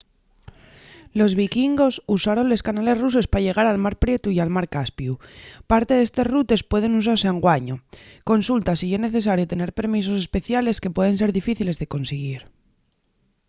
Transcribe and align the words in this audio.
los 1.19 1.31
vikingos 1.39 1.95
usaron 2.15 2.47
les 2.51 2.65
canales 2.67 2.99
ruses 3.03 3.29
pa 3.31 3.43
llegar 3.45 3.65
al 3.67 3.81
mar 3.83 3.95
prietu 4.03 4.29
y 4.33 4.37
al 4.39 4.53
mar 4.55 4.65
caspiu 4.75 5.13
parte 5.71 5.93
d'estes 5.95 6.29
rutes 6.35 6.65
pueden 6.71 6.97
usase 7.01 7.27
anguaño 7.29 7.75
consulta 8.29 8.71
si 8.79 8.85
ye 8.91 8.99
necesario 9.07 9.49
tener 9.51 9.77
permisos 9.79 10.21
especiales 10.25 10.79
que 10.81 10.95
pueden 10.97 11.15
ser 11.21 11.29
dificiles 11.39 11.79
de 11.81 11.91
consiguir 11.93 12.41